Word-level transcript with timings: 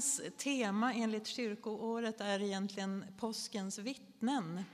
Dagens 0.00 0.22
tema 0.36 0.94
enligt 0.94 1.26
kyrkoåret 1.26 2.20
är 2.20 2.42
egentligen 2.42 3.04
påskens 3.18 3.78
vittnen. 3.78 4.64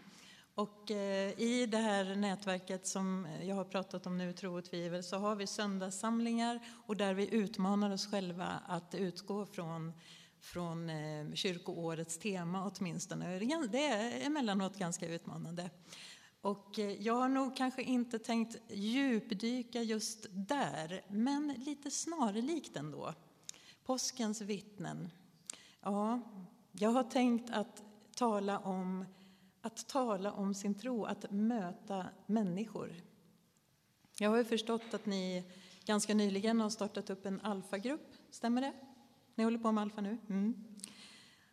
Och 0.55 0.91
eh, 0.91 1.41
I 1.41 1.67
det 1.67 1.79
här 1.79 2.15
nätverket 2.15 2.87
som 2.87 3.27
jag 3.43 3.57
har 3.57 3.65
pratat 3.65 4.07
om 4.07 4.19
nu, 4.19 4.33
Tro 4.33 4.59
och 4.59 4.65
tvivel, 4.65 5.05
så 5.05 5.17
har 5.17 5.37
vi 5.37 5.47
söndagssamlingar 5.47 6.61
och 6.87 6.97
där 6.97 7.15
vi 7.15 7.35
utmanar 7.35 7.91
oss 7.91 8.11
själva 8.11 8.47
att 8.67 8.95
utgå 8.95 9.47
från, 9.47 9.93
från 10.41 10.91
eh, 10.91 11.33
kyrkoårets 11.35 12.19
tema 12.19 12.73
åtminstone. 12.75 13.39
Det 13.67 13.87
är 13.87 14.27
emellanåt 14.27 14.79
ganska 14.79 15.09
utmanande. 15.09 15.71
Och 16.41 16.79
eh, 16.79 17.03
jag 17.03 17.15
har 17.15 17.29
nog 17.29 17.57
kanske 17.57 17.83
inte 17.83 18.19
tänkt 18.19 18.57
djupdyka 18.71 19.83
just 19.83 20.27
där, 20.31 21.05
men 21.09 21.55
lite 21.59 21.91
snarlikt 21.91 22.77
ändå. 22.77 23.15
Påskens 23.87 24.41
vittnen. 24.41 25.11
Ja, 25.81 26.21
jag 26.73 26.91
har 26.91 27.03
tänkt 27.03 27.51
att 27.51 27.83
tala 28.17 28.59
om 28.59 29.05
att 29.61 29.89
tala 29.89 30.33
om 30.33 30.55
sin 30.55 30.75
tro, 30.75 31.05
att 31.05 31.31
möta 31.31 32.07
människor. 32.27 32.95
Jag 34.19 34.31
har 34.31 34.37
ju 34.37 34.45
förstått 34.45 34.95
att 34.95 35.07
ni 35.07 35.45
ganska 35.85 36.15
nyligen 36.15 36.61
har 36.61 36.71
startat 36.71 37.11
upp 37.11 37.27
en 37.27 37.41
alfagrupp, 37.41 38.15
stämmer 38.31 38.61
det? 38.63 38.73
Ni 39.35 39.45
håller 39.45 39.59
på 39.59 39.73
med 39.73 39.83
alfa 39.83 40.01
nu? 40.01 40.19
Mm. 40.29 40.65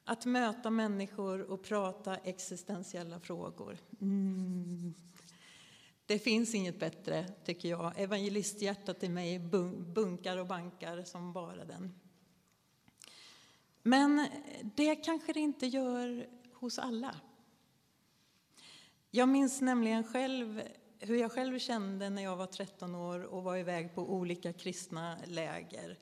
Att 0.03 0.25
möta 0.25 0.69
människor 0.69 1.41
och 1.41 1.63
prata 1.63 2.15
existentiella 2.15 3.19
frågor. 3.19 3.77
Mm. 4.01 4.93
Det 6.05 6.19
finns 6.19 6.55
inget 6.55 6.79
bättre, 6.79 7.27
tycker 7.45 7.69
jag. 7.69 7.93
Evangelisthjärtat 7.95 9.03
i 9.03 9.09
mig 9.09 9.39
bunkar 9.93 10.37
och 10.37 10.47
bankar 10.47 11.03
som 11.03 11.33
bara 11.33 11.65
den. 11.65 11.93
Men 13.83 14.27
det 14.75 14.95
kanske 14.95 15.33
det 15.33 15.39
inte 15.39 15.67
gör 15.67 16.27
hos 16.53 16.79
alla. 16.79 17.15
Jag 19.11 19.29
minns 19.29 19.61
nämligen 19.61 20.03
själv 20.03 20.61
hur 20.99 21.15
jag 21.15 21.31
själv 21.31 21.59
kände 21.59 22.09
när 22.09 22.23
jag 22.23 22.35
var 22.35 22.45
13 22.45 22.95
år 22.95 23.23
och 23.23 23.43
var 23.43 23.57
iväg 23.57 23.95
på 23.95 24.13
olika 24.13 24.53
kristna 24.53 25.17
läger 25.25 25.99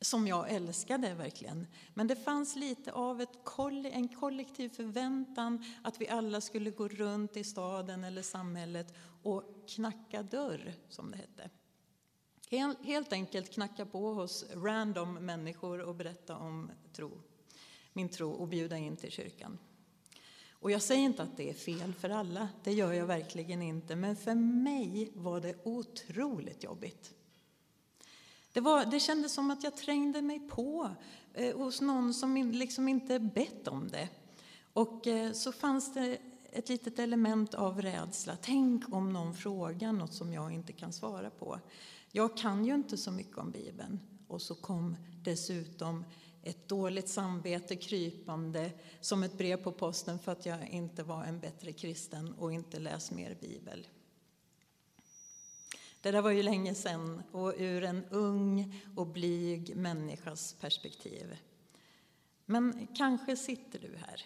som 0.00 0.26
jag 0.26 0.50
älskade 0.50 1.14
verkligen. 1.14 1.66
Men 1.94 2.06
det 2.06 2.16
fanns 2.16 2.56
lite 2.56 2.92
av 2.92 3.20
ett, 3.20 3.38
en 3.84 4.08
kollektiv 4.08 4.68
förväntan 4.68 5.64
att 5.82 6.00
vi 6.00 6.08
alla 6.08 6.40
skulle 6.40 6.70
gå 6.70 6.88
runt 6.88 7.36
i 7.36 7.44
staden 7.44 8.04
eller 8.04 8.22
samhället 8.22 8.94
och 9.22 9.68
knacka 9.68 10.22
dörr, 10.22 10.72
som 10.88 11.10
det 11.10 11.16
hette. 11.16 11.50
Helt 12.82 13.12
enkelt 13.12 13.50
knacka 13.50 13.86
på 13.86 14.14
hos 14.14 14.44
random 14.54 15.14
människor 15.14 15.80
och 15.80 15.94
berätta 15.94 16.36
om 16.36 16.70
tro, 16.92 17.10
min 17.92 18.08
tro 18.08 18.30
och 18.30 18.48
bjuda 18.48 18.76
in 18.76 18.96
till 18.96 19.10
kyrkan. 19.10 19.58
Och 20.50 20.70
jag 20.70 20.82
säger 20.82 21.02
inte 21.02 21.22
att 21.22 21.36
det 21.36 21.50
är 21.50 21.54
fel 21.54 21.94
för 21.94 22.10
alla, 22.10 22.48
det 22.64 22.72
gör 22.72 22.92
jag 22.92 23.06
verkligen 23.06 23.62
inte. 23.62 23.96
Men 23.96 24.16
för 24.16 24.34
mig 24.34 25.12
var 25.14 25.40
det 25.40 25.54
otroligt 25.64 26.64
jobbigt. 26.64 27.14
Det, 28.52 28.60
var, 28.60 28.84
det 28.84 29.00
kändes 29.00 29.32
som 29.32 29.50
att 29.50 29.64
jag 29.64 29.76
trängde 29.76 30.22
mig 30.22 30.40
på 30.40 30.90
eh, 31.34 31.56
hos 31.56 31.80
någon 31.80 32.14
som 32.14 32.36
liksom 32.36 32.88
inte 32.88 33.18
bett 33.18 33.68
om 33.68 33.88
det. 33.88 34.08
Och 34.72 35.06
eh, 35.06 35.32
så 35.32 35.52
fanns 35.52 35.94
det 35.94 36.18
ett 36.52 36.68
litet 36.68 36.98
element 36.98 37.54
av 37.54 37.82
rädsla. 37.82 38.36
Tänk 38.42 38.92
om 38.92 39.12
någon 39.12 39.34
frågar 39.34 39.92
något 39.92 40.14
som 40.14 40.32
jag 40.32 40.52
inte 40.52 40.72
kan 40.72 40.92
svara 40.92 41.30
på. 41.30 41.60
Jag 42.12 42.36
kan 42.36 42.64
ju 42.64 42.74
inte 42.74 42.96
så 42.96 43.10
mycket 43.10 43.38
om 43.38 43.50
Bibeln. 43.50 44.00
Och 44.28 44.42
så 44.42 44.54
kom 44.54 44.96
dessutom 45.22 46.04
ett 46.42 46.68
dåligt 46.68 47.08
samvete 47.08 47.76
krypande 47.76 48.72
som 49.00 49.22
ett 49.22 49.38
brev 49.38 49.56
på 49.56 49.72
posten 49.72 50.18
för 50.18 50.32
att 50.32 50.46
jag 50.46 50.68
inte 50.68 51.02
var 51.02 51.24
en 51.24 51.40
bättre 51.40 51.72
kristen 51.72 52.32
och 52.32 52.52
inte 52.52 52.78
läst 52.78 53.10
mer 53.10 53.36
bibel. 53.40 53.86
Det 56.00 56.10
där 56.10 56.22
var 56.22 56.30
ju 56.30 56.42
länge 56.42 56.74
sedan 56.74 57.22
och 57.32 57.54
ur 57.56 57.84
en 57.84 58.04
ung 58.04 58.82
och 58.96 59.06
blyg 59.06 59.76
människas 59.76 60.52
perspektiv. 60.60 61.36
Men 62.46 62.86
kanske 62.96 63.36
sitter 63.36 63.78
du 63.78 63.96
här 63.96 64.24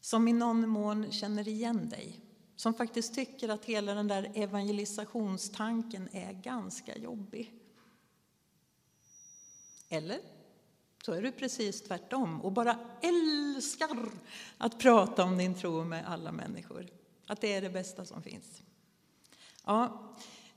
som 0.00 0.28
i 0.28 0.32
någon 0.32 0.68
mån 0.68 1.12
känner 1.12 1.48
igen 1.48 1.88
dig. 1.88 2.20
Som 2.58 2.74
faktiskt 2.74 3.14
tycker 3.14 3.48
att 3.48 3.64
hela 3.64 3.94
den 3.94 4.08
där 4.08 4.32
evangelisationstanken 4.34 6.08
är 6.12 6.32
ganska 6.32 6.98
jobbig. 6.98 7.52
Eller? 9.88 10.20
så 11.08 11.12
är 11.12 11.22
du 11.22 11.32
precis 11.32 11.82
tvärtom 11.82 12.40
och 12.40 12.52
bara 12.52 12.78
älskar 13.02 14.08
att 14.58 14.78
prata 14.78 15.24
om 15.24 15.38
din 15.38 15.54
tro 15.54 15.84
med 15.84 16.04
alla 16.08 16.32
människor. 16.32 16.86
Att 17.26 17.40
det 17.40 17.52
är 17.52 17.62
det 17.62 17.70
bästa 17.70 18.04
som 18.04 18.22
finns. 18.22 18.62
Ja, 19.64 20.08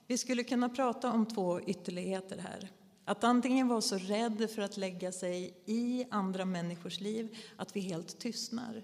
vi 0.08 0.18
skulle 0.18 0.44
kunna 0.44 0.70
prata 0.70 1.12
om 1.12 1.26
två 1.26 1.62
ytterligheter 1.62 2.38
här. 2.38 2.70
Att 3.06 3.24
antingen 3.24 3.68
vara 3.68 3.82
så 3.82 3.98
rädd 3.98 4.50
för 4.56 4.62
att 4.62 4.78
lägga 4.78 5.12
sig 5.12 5.62
i 5.66 6.06
andra 6.10 6.46
människors 6.46 7.00
liv 7.00 7.38
att 7.58 7.76
vi 7.76 7.80
helt 7.80 8.20
tystnar 8.20 8.84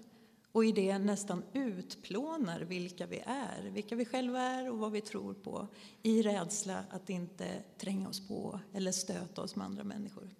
och 0.52 0.64
i 0.64 0.72
det 0.72 0.98
nästan 0.98 1.42
utplånar 1.52 2.60
vilka 2.60 3.06
vi 3.06 3.22
är, 3.26 3.70
vilka 3.70 3.96
vi 3.96 4.04
själva 4.04 4.40
är 4.40 4.70
och 4.70 4.78
vad 4.78 4.92
vi 4.92 5.00
tror 5.00 5.34
på 5.34 5.68
i 6.02 6.22
rädsla 6.22 6.84
att 6.90 7.10
inte 7.10 7.62
tränga 7.78 8.08
oss 8.08 8.28
på 8.28 8.60
eller 8.72 8.92
stöta 8.92 9.42
oss 9.42 9.56
med 9.56 9.64
andra 9.64 9.84
människor. 9.84 10.30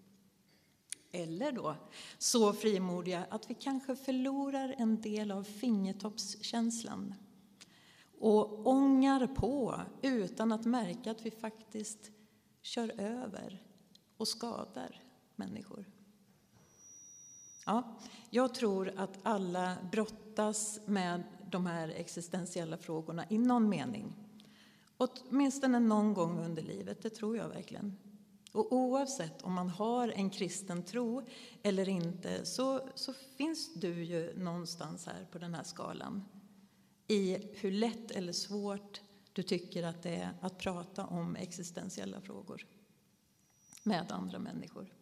Eller 1.13 1.53
då 1.53 1.77
så 2.19 2.53
frimodiga 2.53 3.27
att 3.31 3.51
vi 3.51 3.55
kanske 3.55 3.97
förlorar 3.97 4.75
en 4.79 5.01
del 5.01 5.31
av 5.31 5.45
fingertoppskänslan 5.45 7.15
och 8.19 8.67
ångar 8.67 9.27
på 9.27 9.81
utan 10.03 10.53
att 10.53 10.65
märka 10.65 11.11
att 11.11 11.27
vi 11.27 11.31
faktiskt 11.31 12.11
kör 12.63 13.01
över 13.01 13.63
och 14.17 14.29
skadar 14.29 15.03
människor. 15.37 15.85
Ja, 17.69 17.83
jag 18.31 18.55
tror 18.55 18.93
att 18.97 19.19
alla 19.23 19.77
brottas 19.93 20.81
med 20.87 21.23
de 21.51 21.67
här 21.67 21.89
existentiella 21.89 22.77
frågorna 22.77 23.25
i 23.29 23.39
någon 23.39 23.69
mening. 23.69 24.13
Åtminstone 24.97 25.81
någon 25.81 26.15
gång 26.15 26.45
under 26.45 26.63
livet, 26.63 27.03
det 27.03 27.11
tror 27.11 27.37
jag 27.37 27.49
verkligen. 27.49 27.97
Och 28.53 28.73
oavsett 28.73 29.43
om 29.43 29.53
man 29.53 29.69
har 29.69 30.09
en 30.09 30.31
kristen 30.31 30.83
tro 30.83 31.23
eller 31.63 31.89
inte 31.89 32.47
så, 32.47 32.89
så 32.95 33.13
finns 33.13 33.75
du 33.75 34.05
ju 34.05 34.39
någonstans 34.39 35.07
här 35.07 35.27
på 35.33 35.39
den 35.39 35.55
här 35.55 35.65
skalan 35.65 36.25
i 37.09 37.39
hur 37.55 37.71
lätt 37.71 38.11
eller 38.11 38.33
svårt 38.33 39.01
du 39.33 39.43
tycker 39.43 39.83
att 39.83 40.03
det 40.03 40.17
är 40.17 40.31
att 40.41 40.59
prata 40.59 41.07
om 41.07 41.37
existentiella 41.37 42.21
frågor 42.21 42.67
med 43.83 44.13
andra 44.13 44.39
människor. 44.39 44.93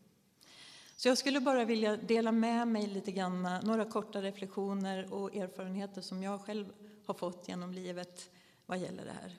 Så 0.97 1.09
jag 1.09 1.19
skulle 1.19 1.41
bara 1.41 1.65
vilja 1.65 1.97
dela 1.97 2.33
med 2.33 2.69
mig 2.69 2.87
lite 2.87 3.13
grann, 3.13 3.49
några 3.63 3.85
korta 3.85 4.23
reflektioner 4.23 5.15
och 5.15 5.37
erfarenheter 5.37 6.01
som 6.01 6.23
jag 6.23 6.41
själv 6.41 6.73
har 7.07 7.15
fått 7.15 7.49
genom 7.49 7.73
livet 7.73 8.31
vad 8.67 8.79
gäller 8.79 9.05
det 9.05 9.13
här. 9.23 9.39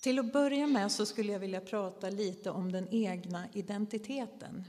Till 0.00 0.18
att 0.18 0.32
börja 0.32 0.66
med 0.66 0.92
så 0.92 1.06
skulle 1.06 1.32
jag 1.32 1.40
vilja 1.40 1.60
prata 1.60 2.10
lite 2.10 2.50
om 2.50 2.72
den 2.72 2.88
egna 2.90 3.44
identiteten. 3.52 4.64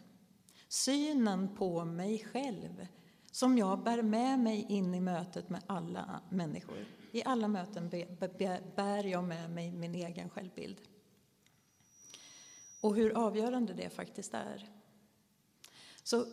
Synen 0.68 1.56
på 1.56 1.86
mig 1.86 2.26
själv 2.32 2.88
som 3.32 3.58
jag 3.58 3.84
bär 3.84 4.02
med 4.02 4.40
mig 4.40 4.66
in 4.70 4.94
i 4.94 5.00
mötet 5.00 5.50
med 5.50 5.62
alla 5.68 6.22
människor. 6.30 6.86
I 7.12 7.24
alla 7.24 7.48
möten 7.48 7.90
bär 8.76 9.04
jag 9.04 9.24
med 9.24 9.50
mig 9.50 9.72
min 9.72 9.96
egen 9.96 10.30
självbild. 10.30 10.78
Och 12.84 12.96
hur 12.96 13.18
avgörande 13.18 13.74
det 13.74 13.90
faktiskt 13.90 14.34
är. 14.34 14.70
Så 16.04 16.26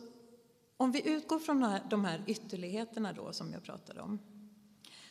om 0.77 0.91
vi 0.91 1.09
utgår 1.09 1.39
från 1.39 1.79
de 1.89 2.05
här 2.05 2.23
ytterligheterna 2.27 3.13
då 3.13 3.33
som 3.33 3.53
jag 3.53 3.63
pratade 3.63 4.01
om 4.01 4.19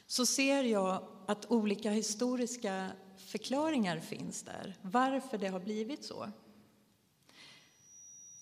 så 0.07 0.27
ser 0.27 0.63
jag 0.63 1.09
att 1.27 1.51
olika 1.51 1.91
historiska 1.91 2.93
förklaringar 3.17 4.01
finns 4.01 4.43
där, 4.43 4.77
varför 4.83 5.39
det 5.39 5.49
har 5.49 5.61
blivit 5.61 6.05
så. 6.05 6.31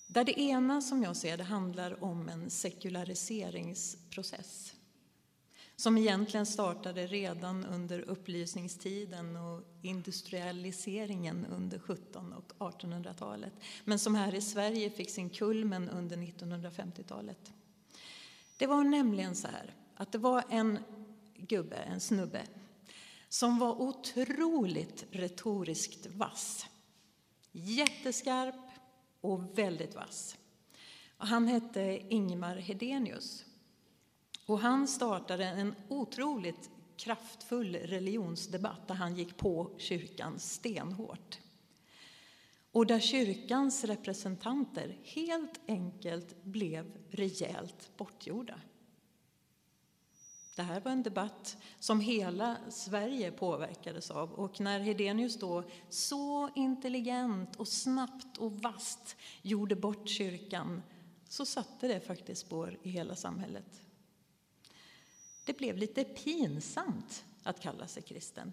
Där 0.06 0.24
det 0.24 0.40
ena, 0.40 0.82
som 0.82 1.02
jag 1.02 1.16
ser 1.16 1.36
det, 1.36 1.44
handlar 1.44 2.04
om 2.04 2.28
en 2.28 2.50
sekulariseringsprocess 2.50 4.74
som 5.80 5.98
egentligen 5.98 6.46
startade 6.46 7.06
redan 7.06 7.66
under 7.66 8.00
upplysningstiden 8.00 9.36
och 9.36 9.62
industrialiseringen 9.82 11.46
under 11.46 11.76
1700 11.76 12.36
och 12.58 12.72
1800-talet 12.72 13.52
men 13.84 13.98
som 13.98 14.14
här 14.14 14.34
i 14.34 14.40
Sverige 14.40 14.90
fick 14.90 15.10
sin 15.10 15.30
kulmen 15.30 15.88
under 15.88 16.16
1950-talet. 16.16 17.52
Det 18.56 18.66
var 18.66 18.84
nämligen 18.84 19.36
så 19.36 19.48
här 19.48 19.74
att 19.94 20.12
det 20.12 20.18
var 20.18 20.44
en 20.50 20.78
gubbe, 21.36 21.76
en 21.76 22.00
snubbe 22.00 22.42
som 23.28 23.58
var 23.58 23.80
otroligt 23.82 25.06
retoriskt 25.10 26.06
vass. 26.06 26.66
Jätteskarp 27.52 28.70
och 29.20 29.58
väldigt 29.58 29.94
vass. 29.94 30.36
Han 31.16 31.46
hette 31.46 32.00
Ingmar 32.08 32.56
Hedenius. 32.56 33.44
Och 34.48 34.58
han 34.58 34.88
startade 34.88 35.44
en 35.44 35.74
otroligt 35.88 36.70
kraftfull 36.96 37.76
religionsdebatt 37.76 38.88
där 38.88 38.94
han 38.94 39.16
gick 39.16 39.36
på 39.36 39.70
kyrkan 39.78 40.38
stenhårt. 40.38 41.38
Och 42.72 42.86
där 42.86 43.00
kyrkans 43.00 43.84
representanter 43.84 44.98
helt 45.02 45.60
enkelt 45.66 46.44
blev 46.44 46.92
rejält 47.10 47.90
bortgjorda. 47.96 48.60
Det 50.56 50.62
här 50.62 50.80
var 50.80 50.92
en 50.92 51.02
debatt 51.02 51.56
som 51.78 52.00
hela 52.00 52.56
Sverige 52.70 53.32
påverkades 53.32 54.10
av 54.10 54.32
och 54.32 54.60
när 54.60 54.80
Hedenius 54.80 55.38
då 55.38 55.64
så 55.88 56.50
intelligent 56.54 57.56
och 57.56 57.68
snabbt 57.68 58.38
och 58.38 58.52
vast 58.52 59.16
gjorde 59.42 59.76
bort 59.76 60.08
kyrkan 60.08 60.82
så 61.28 61.46
satte 61.46 61.88
det 61.88 62.00
faktiskt 62.00 62.40
spår 62.46 62.78
i 62.82 62.90
hela 62.90 63.16
samhället. 63.16 63.82
Det 65.48 65.58
blev 65.58 65.76
lite 65.76 66.04
pinsamt 66.04 67.24
att 67.42 67.60
kalla 67.60 67.86
sig 67.86 68.02
kristen. 68.02 68.52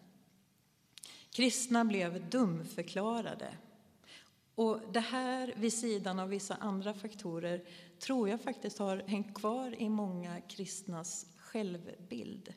Kristna 1.29 1.85
blev 1.85 2.29
dumförklarade. 2.29 3.57
Och 4.55 4.81
det 4.91 4.99
här, 4.99 5.53
vid 5.57 5.73
sidan 5.73 6.19
av 6.19 6.29
vissa 6.29 6.55
andra 6.55 6.93
faktorer, 6.93 7.63
tror 7.99 8.29
jag 8.29 8.41
faktiskt 8.41 8.77
har 8.77 8.97
hängt 8.97 9.33
kvar 9.33 9.81
i 9.81 9.89
många 9.89 10.41
kristnas 10.41 11.25
självbild 11.37 12.53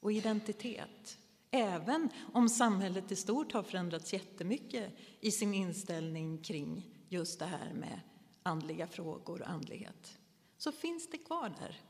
och 0.00 0.12
identitet. 0.12 1.18
Även 1.50 2.08
om 2.32 2.48
samhället 2.48 3.12
i 3.12 3.16
stort 3.16 3.52
har 3.52 3.62
förändrats 3.62 4.12
jättemycket 4.12 4.92
i 5.20 5.30
sin 5.30 5.54
inställning 5.54 6.38
kring 6.38 6.86
just 7.08 7.38
det 7.38 7.46
här 7.46 7.72
med 7.74 8.00
andliga 8.42 8.86
frågor 8.86 9.42
och 9.42 9.48
andlighet, 9.48 10.18
så 10.58 10.72
finns 10.72 11.10
det 11.10 11.18
kvar 11.18 11.54
där. 11.60 11.80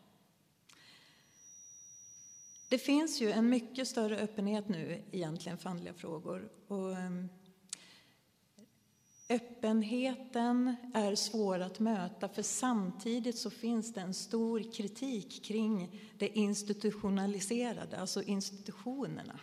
Det 2.68 2.78
finns 2.78 3.20
ju 3.20 3.30
en 3.30 3.48
mycket 3.48 3.88
större 3.88 4.18
öppenhet 4.18 4.68
nu 4.68 5.02
egentligen 5.12 5.58
för 5.58 5.70
andliga 5.70 5.94
frågor. 5.94 6.48
Och 6.68 6.96
ehm, 6.96 7.28
öppenheten 9.28 10.76
är 10.94 11.14
svår 11.14 11.60
att 11.60 11.78
möta 11.78 12.28
för 12.28 12.42
samtidigt 12.42 13.38
så 13.38 13.50
finns 13.50 13.94
det 13.94 14.00
en 14.00 14.14
stor 14.14 14.72
kritik 14.72 15.44
kring 15.44 16.00
det 16.18 16.38
institutionaliserade, 16.38 18.00
alltså 18.00 18.22
institutionerna. 18.22 19.40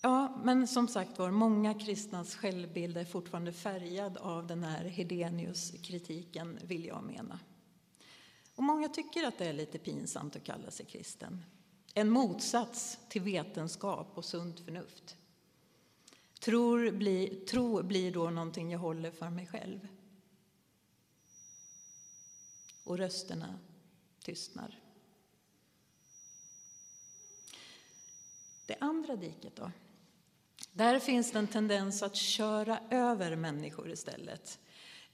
Ja, 0.00 0.40
men 0.44 0.66
som 0.66 0.88
sagt 0.88 1.18
var, 1.18 1.30
många 1.30 1.74
kristnas 1.74 2.34
självbild 2.34 2.96
är 2.96 3.04
fortfarande 3.04 3.52
färgad 3.52 4.16
av 4.16 4.46
den 4.46 4.64
här 4.64 4.84
Hedenius-kritiken, 4.84 6.58
vill 6.64 6.84
jag 6.84 7.04
mena. 7.04 7.38
Och 8.58 8.64
många 8.64 8.88
tycker 8.88 9.24
att 9.24 9.38
det 9.38 9.46
är 9.46 9.52
lite 9.52 9.78
pinsamt 9.78 10.36
att 10.36 10.44
kalla 10.44 10.70
sig 10.70 10.86
kristen. 10.86 11.44
En 11.94 12.10
motsats 12.10 12.98
till 13.08 13.22
vetenskap 13.22 14.12
och 14.14 14.24
sunt 14.24 14.60
förnuft. 14.60 15.16
Tror 16.40 16.90
bli, 16.90 17.44
tro 17.50 17.82
blir 17.82 18.12
då 18.12 18.30
någonting 18.30 18.70
jag 18.70 18.78
håller 18.78 19.10
för 19.10 19.30
mig 19.30 19.46
själv. 19.46 19.88
Och 22.84 22.98
rösterna 22.98 23.58
tystnar. 24.22 24.80
Det 28.66 28.76
andra 28.80 29.16
diket 29.16 29.56
då? 29.56 29.70
Där 30.72 30.98
finns 30.98 31.32
det 31.32 31.38
en 31.38 31.48
tendens 31.48 32.02
att 32.02 32.16
köra 32.16 32.80
över 32.90 33.36
människor 33.36 33.90
istället. 33.90 34.58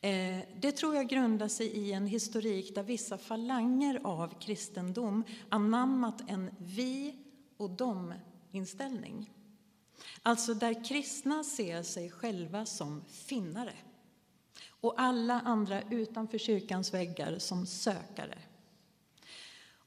Eh, 0.05 0.39
det 0.57 0.73
tror 0.73 0.95
jag 0.95 1.09
grundar 1.09 1.49
sig 1.49 1.67
i 1.67 1.93
en 1.93 2.07
historik 2.07 2.75
där 2.75 2.83
vissa 2.83 3.19
falanger 3.19 4.01
av 4.05 4.41
kristendom 4.41 5.25
anammat 5.49 6.31
en 6.31 6.51
vi 6.59 7.15
och 7.57 7.71
dom-inställning. 7.71 9.31
Alltså 10.23 10.55
där 10.55 10.85
kristna 10.85 11.45
ser 11.45 11.83
sig 11.83 12.11
själva 12.11 12.67
som 12.67 13.05
finnare 13.09 13.73
och 14.69 14.95
alla 14.97 15.41
andra 15.41 15.83
utanför 15.83 16.39
kyrkans 16.39 16.95
väggar 16.95 17.39
som 17.39 17.67
sökare. 17.67 18.39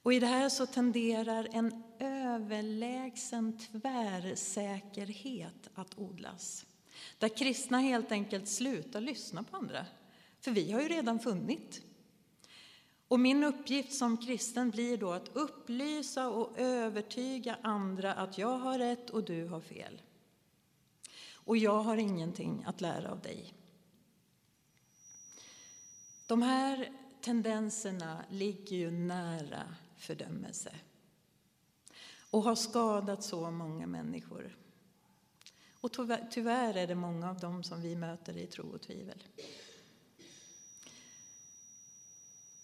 Och 0.04 0.14
I 0.14 0.20
det 0.20 0.28
här 0.28 0.50
så 0.50 0.66
tenderar 0.66 1.48
en 1.52 1.84
överlägsen 2.00 3.58
tvärsäkerhet 3.58 5.70
att 5.74 6.00
odlas. 6.00 6.66
Där 7.18 7.30
kristna 7.30 7.80
helt 7.80 8.12
enkelt 8.12 8.48
slutar 8.48 9.02
lyssna 9.02 9.44
på 9.44 9.58
andra 9.58 9.86
för 10.48 10.52
vi 10.52 10.72
har 10.72 10.82
ju 10.82 10.88
redan 10.88 11.20
funnit. 11.20 11.82
Och 13.08 13.20
min 13.20 13.44
uppgift 13.44 13.94
som 13.94 14.18
kristen 14.18 14.70
blir 14.70 14.98
då 14.98 15.12
att 15.12 15.30
upplysa 15.34 16.30
och 16.30 16.60
övertyga 16.60 17.58
andra 17.62 18.14
att 18.14 18.38
jag 18.38 18.58
har 18.58 18.80
rätt 18.80 19.10
och 19.10 19.24
du 19.24 19.46
har 19.46 19.62
fel. 19.62 20.02
Och 21.34 21.58
jag 21.58 21.80
har 21.80 21.98
ingenting 21.98 22.64
att 22.68 22.82
lära 22.82 23.12
av 23.12 23.22
dig. 23.22 23.54
De 26.28 26.42
här 26.42 26.92
tendenserna 27.22 28.26
ligger 28.30 28.78
ju 28.78 28.92
nära 28.92 29.76
fördömelse 29.98 30.76
och 32.30 32.44
har 32.44 32.56
skadat 32.56 33.24
så 33.24 33.52
många 33.52 33.88
människor. 33.88 34.58
Och 35.74 35.92
tyvärr 36.32 36.78
är 36.78 36.88
det 36.88 36.96
många 36.96 37.30
av 37.30 37.40
dem 37.40 37.64
som 37.64 37.82
vi 37.82 37.96
möter 37.96 38.38
i 38.38 38.48
tro 38.48 38.66
och 38.66 38.82
tvivel. 38.82 39.24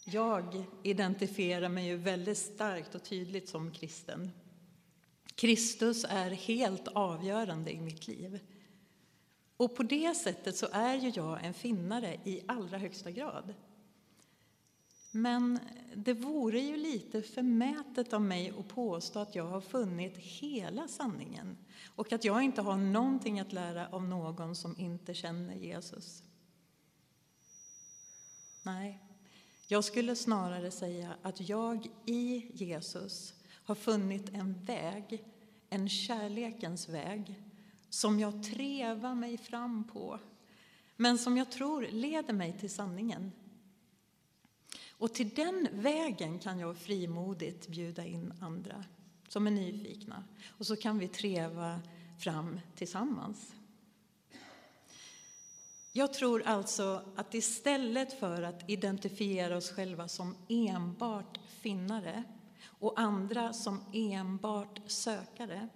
Jag 0.06 0.66
identifierar 0.84 1.70
mig 1.70 1.88
ju 1.88 1.96
väldigt 1.96 2.38
starkt 2.38 2.96
och 2.96 3.04
tydligt 3.04 3.50
som 3.50 3.72
kristen. 3.72 4.32
Kristus 5.36 6.06
är 6.10 6.32
helt 6.32 6.88
avgörande 6.88 7.72
i 7.72 7.82
mitt 7.82 8.08
liv. 8.08 8.40
Och 9.58 9.76
på 9.76 9.84
det 9.84 10.16
sättet 10.16 10.58
så 10.58 10.68
är 10.72 10.96
ju 10.96 11.10
jag 11.10 11.46
en 11.46 11.54
finnare 11.54 12.20
i 12.24 12.42
allra 12.48 12.78
högsta 12.78 13.12
grad. 13.12 13.54
Men 15.12 15.60
det 15.96 16.14
vore 16.14 16.60
ju 16.60 16.78
lite 16.78 17.22
förmätet 17.22 18.14
av 18.14 18.22
mig 18.22 18.54
att 18.60 18.68
påstå 18.68 19.20
att 19.20 19.36
jag 19.36 19.46
har 19.46 19.62
funnit 19.62 20.18
hela 20.18 20.88
sanningen 20.88 21.58
och 21.96 22.14
att 22.14 22.24
jag 22.24 22.44
inte 22.44 22.62
har 22.62 22.78
någonting 22.78 23.40
att 23.40 23.54
lära 23.54 23.88
av 23.88 24.04
någon 24.04 24.56
som 24.56 24.80
inte 24.80 25.14
känner 25.14 25.56
Jesus. 25.56 26.24
Nej, 28.64 29.13
jag 29.68 29.84
skulle 29.84 30.16
snarare 30.16 30.72
säga 30.72 31.16
att 31.22 31.50
jag 31.50 31.88
i 32.06 32.52
Jesus 32.54 33.34
har 33.50 33.76
funnit 33.76 34.30
en 34.30 34.54
väg, 34.66 35.24
en 35.70 35.90
kärlekens 35.90 36.90
väg, 36.90 37.42
som 37.90 38.20
jag 38.20 38.44
trevar 38.44 39.16
mig 39.16 39.38
fram 39.38 39.84
på, 39.84 40.20
men 40.96 41.18
som 41.18 41.38
jag 41.38 41.52
tror 41.52 41.88
leder 41.92 42.34
mig 42.34 42.58
till 42.60 42.70
sanningen. 42.70 43.32
Och 44.92 45.14
till 45.14 45.30
den 45.30 45.68
vägen 45.72 46.40
kan 46.40 46.60
jag 46.60 46.78
frimodigt 46.78 47.68
bjuda 47.68 48.06
in 48.06 48.34
andra 48.40 48.84
som 49.28 49.48
är 49.48 49.52
nyfikna. 49.52 50.24
Och 50.48 50.68
så 50.68 50.76
kan 50.76 51.00
vi 51.00 51.08
treva 51.08 51.82
fram 52.20 52.60
tillsammans. 52.76 53.54
Jag 55.96 56.14
tror 56.14 56.44
alltså 56.46 57.02
att 57.16 57.34
istället 57.34 58.20
för 58.20 58.42
att 58.42 58.70
identifiera 58.70 59.58
oss 59.58 59.72
själva 59.72 60.08
som 60.08 60.36
enbart 60.50 61.40
finnare 61.48 62.24
och 62.66 63.00
andra 63.00 63.54
som 63.54 63.80
enbart 63.94 64.80
sökare 64.88 65.70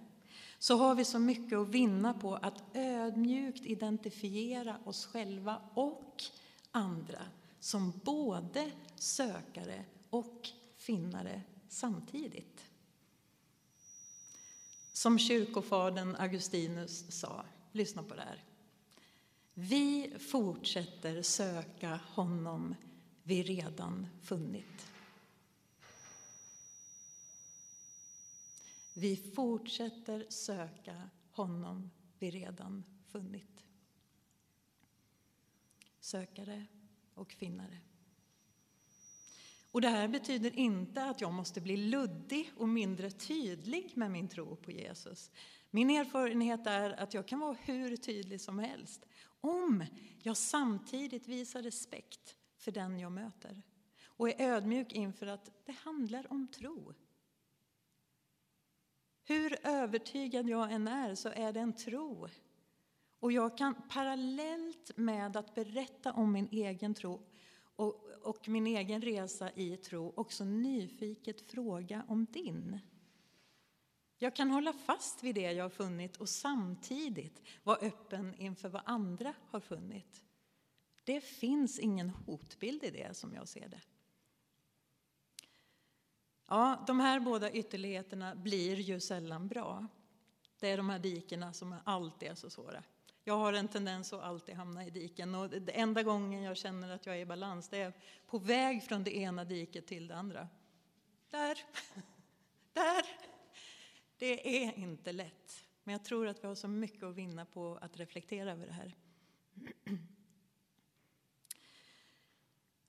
så 0.58 0.76
har 0.76 0.94
vi 0.94 1.04
så 1.04 1.18
mycket 1.18 1.58
att 1.58 1.68
vinna 1.68 2.14
på 2.14 2.34
att 2.34 2.62
ödmjukt 2.74 3.66
identifiera 3.66 4.78
oss 4.84 5.06
själva 5.06 5.60
och 5.74 6.22
andra 6.70 7.22
som 7.60 8.00
både 8.04 8.70
sökare 8.96 9.84
och 10.10 10.48
finnare 10.76 11.42
samtidigt. 11.68 12.64
Som 14.92 15.18
kyrkofadern 15.18 16.16
Augustinus 16.16 17.20
sa, 17.20 17.44
lyssna 17.72 18.02
på 18.02 18.14
det 18.14 18.22
här. 18.22 18.47
Vi 19.60 20.12
fortsätter 20.18 21.22
söka 21.22 22.00
honom 22.04 22.74
vi 23.22 23.42
redan 23.42 24.06
funnit. 24.22 24.86
Vi 28.94 29.16
fortsätter 29.16 30.26
söka 30.28 31.10
honom 31.30 31.90
vi 32.18 32.30
redan 32.30 32.84
funnit. 33.08 33.64
Sökare 36.00 36.66
och 37.14 37.32
finnare. 37.32 37.78
Och 39.70 39.80
det 39.80 39.88
här 39.88 40.08
betyder 40.08 40.58
inte 40.58 41.04
att 41.04 41.20
jag 41.20 41.32
måste 41.32 41.60
bli 41.60 41.76
luddig 41.76 42.52
och 42.56 42.68
mindre 42.68 43.10
tydlig 43.10 43.92
med 43.94 44.10
min 44.10 44.28
tro 44.28 44.56
på 44.56 44.72
Jesus. 44.72 45.30
Min 45.70 45.90
erfarenhet 45.90 46.66
är 46.66 46.90
att 46.90 47.14
jag 47.14 47.28
kan 47.28 47.40
vara 47.40 47.56
hur 47.60 47.96
tydlig 47.96 48.40
som 48.40 48.58
helst 48.58 49.06
om 49.40 49.84
jag 50.22 50.36
samtidigt 50.36 51.28
visar 51.28 51.62
respekt 51.62 52.36
för 52.56 52.72
den 52.72 52.98
jag 52.98 53.12
möter 53.12 53.62
och 54.06 54.28
är 54.28 54.40
ödmjuk 54.40 54.92
inför 54.92 55.26
att 55.26 55.50
det 55.64 55.72
handlar 55.72 56.32
om 56.32 56.48
tro. 56.48 56.94
Hur 59.24 59.66
övertygad 59.66 60.48
jag 60.48 60.72
än 60.72 60.88
är 60.88 61.14
så 61.14 61.28
är 61.28 61.52
det 61.52 61.60
en 61.60 61.76
tro. 61.76 62.28
Och 63.20 63.32
jag 63.32 63.58
kan 63.58 63.74
parallellt 63.88 64.96
med 64.96 65.36
att 65.36 65.54
berätta 65.54 66.12
om 66.12 66.32
min 66.32 66.48
egen 66.50 66.94
tro 66.94 67.20
och, 67.76 68.04
och 68.22 68.48
min 68.48 68.66
egen 68.66 69.02
resa 69.02 69.50
i 69.54 69.76
tro 69.76 70.12
också 70.16 70.44
nyfiket 70.44 71.50
fråga 71.50 72.04
om 72.08 72.24
din. 72.24 72.80
Jag 74.20 74.36
kan 74.36 74.50
hålla 74.50 74.72
fast 74.72 75.22
vid 75.22 75.34
det 75.34 75.52
jag 75.52 75.64
har 75.64 75.70
funnit 75.70 76.16
och 76.16 76.28
samtidigt 76.28 77.42
vara 77.62 77.76
öppen 77.76 78.34
inför 78.38 78.68
vad 78.68 78.82
andra 78.84 79.34
har 79.50 79.60
funnit. 79.60 80.22
Det 81.04 81.20
finns 81.20 81.78
ingen 81.78 82.10
hotbild 82.10 82.84
i 82.84 82.90
det 82.90 83.16
som 83.16 83.34
jag 83.34 83.48
ser 83.48 83.68
det. 83.68 83.80
Ja, 86.48 86.84
de 86.86 87.00
här 87.00 87.20
båda 87.20 87.52
ytterligheterna 87.52 88.34
blir 88.34 88.76
ju 88.76 89.00
sällan 89.00 89.48
bra. 89.48 89.86
Det 90.58 90.68
är 90.68 90.76
de 90.76 90.90
här 90.90 90.98
dikena 90.98 91.52
som 91.52 91.74
alltid 91.84 92.28
är 92.28 92.34
så 92.34 92.50
svåra. 92.50 92.82
Jag 93.24 93.36
har 93.36 93.52
en 93.52 93.68
tendens 93.68 94.12
att 94.12 94.22
alltid 94.22 94.54
hamna 94.54 94.86
i 94.86 94.90
diken 94.90 95.34
och 95.34 95.50
det 95.50 95.72
enda 95.72 96.02
gången 96.02 96.42
jag 96.42 96.56
känner 96.56 96.90
att 96.90 97.06
jag 97.06 97.16
är 97.16 97.20
i 97.20 97.26
balans 97.26 97.68
det 97.68 97.78
är 97.78 97.92
på 98.26 98.38
väg 98.38 98.82
från 98.82 99.04
det 99.04 99.16
ena 99.16 99.44
diket 99.44 99.86
till 99.86 100.08
det 100.08 100.16
andra. 100.16 100.48
Där, 101.30 101.58
där. 102.72 103.06
Det 104.18 104.64
är 104.64 104.78
inte 104.78 105.12
lätt, 105.12 105.64
men 105.84 105.92
jag 105.92 106.04
tror 106.04 106.26
att 106.26 106.44
vi 106.44 106.48
har 106.48 106.54
så 106.54 106.68
mycket 106.68 107.02
att 107.02 107.14
vinna 107.14 107.44
på 107.44 107.78
att 107.80 107.96
reflektera 107.96 108.52
över 108.52 108.66
det 108.66 108.72
här. 108.72 108.94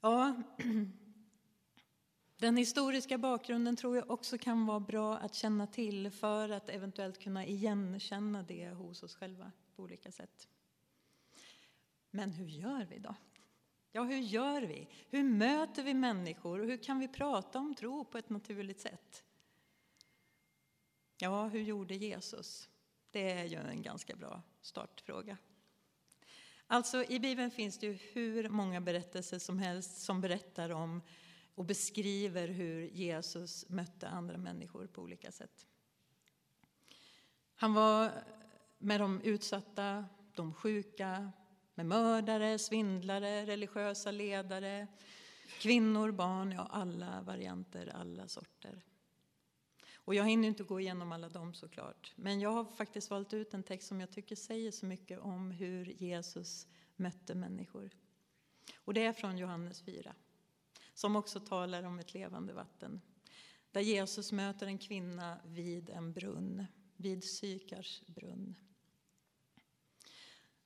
Ja, 0.02 0.44
den 2.38 2.58
historiska 2.58 3.18
bakgrunden 3.18 3.76
tror 3.76 3.96
jag 3.96 4.12
också 4.12 4.38
kan 4.38 4.66
vara 4.66 4.80
bra 4.80 5.18
att 5.18 5.34
känna 5.34 5.68
till 5.68 6.12
för 6.12 6.50
att 6.50 6.70
eventuellt 6.70 7.20
kunna 7.20 7.46
igenkänna 7.46 8.44
det 8.44 8.70
hos 8.70 9.04
oss 9.04 9.16
själva 9.16 9.52
på 9.76 9.84
olika 9.84 10.12
sätt. 10.12 10.48
Men 12.12 12.32
hur 12.32 12.48
gör 12.48 12.86
vi 12.86 13.00
då? 13.00 13.16
Ja, 13.92 14.04
hur 14.04 14.18
gör 14.18 14.62
vi? 14.62 14.88
Hur 15.10 15.24
möter 15.24 15.84
vi 15.84 15.94
människor 15.94 16.60
och 16.60 16.66
hur 16.66 16.84
kan 16.84 17.00
vi 17.00 17.08
prata 17.08 17.60
om 17.60 17.76
tro 17.76 18.06
på 18.06 18.18
ett 18.18 18.30
naturligt 18.30 18.80
sätt? 18.80 19.24
Ja, 21.22 21.48
hur 21.48 21.62
gjorde 21.62 21.96
Jesus? 21.96 22.70
Det 23.12 23.32
är 23.32 23.46
ju 23.46 23.58
en 23.58 23.82
ganska 23.82 24.16
bra 24.16 24.42
startfråga. 24.62 25.38
Alltså, 26.68 27.04
i 27.04 27.20
Bibeln 27.20 27.52
finns 27.52 27.78
det 27.78 27.88
ju 27.88 27.94
hur 27.94 28.50
många 28.50 28.82
berättelser 28.82 29.40
som 29.40 29.60
helst 29.60 30.02
som 30.02 30.22
berättar 30.22 30.70
om 30.70 31.02
och 31.56 31.66
beskriver 31.66 32.48
hur 32.48 32.88
Jesus 32.88 33.70
mötte 33.70 34.08
andra 34.08 34.38
människor 34.38 34.88
på 34.88 35.02
olika 35.02 35.32
sätt. 35.32 35.68
Han 37.56 37.74
var 37.74 38.12
med 38.78 39.00
de 39.00 39.22
utsatta, 39.22 40.06
de 40.36 40.54
sjuka, 40.54 41.32
med 41.76 41.86
mördare, 41.86 42.60
svindlare, 42.60 43.46
religiösa 43.46 44.12
ledare, 44.12 44.88
kvinnor, 45.60 46.12
barn, 46.12 46.52
ja 46.52 46.68
alla 46.72 47.22
varianter, 47.22 47.92
alla 47.96 48.28
sorter. 48.28 48.84
Och 50.10 50.16
jag 50.16 50.30
hinner 50.30 50.48
inte 50.48 50.64
gå 50.64 50.80
igenom 50.80 51.12
alla 51.12 51.30
dem 51.30 51.54
såklart. 51.54 52.14
Men 52.16 52.40
jag 52.40 52.50
har 52.52 52.66
faktiskt 52.66 53.10
valt 53.10 53.34
ut 53.34 53.54
en 53.54 53.64
text 53.64 53.88
som 53.88 54.00
jag 54.00 54.12
tycker 54.12 54.36
säger 54.36 54.72
så 54.72 54.86
mycket 54.86 55.20
om 55.20 55.52
hur 55.52 55.86
Jesus 55.86 56.68
mötte 56.96 57.36
människor. 57.36 57.90
Och 58.76 58.94
det 58.94 59.06
är 59.06 59.14
från 59.14 59.38
Johannes 59.38 59.82
4, 59.82 60.16
som 60.94 61.16
också 61.16 61.40
talar 61.40 61.84
om 61.84 62.00
ett 62.00 62.14
levande 62.14 62.54
vatten. 62.54 63.02
Där 63.72 63.82
Jesus 63.82 64.32
möter 64.32 64.68
en 64.68 64.78
kvinna 64.78 65.42
vid 65.46 65.90
en 65.90 66.14
brunn, 66.14 66.66
vid 66.96 67.24
Sykars 67.24 68.02
brunn. 68.08 68.56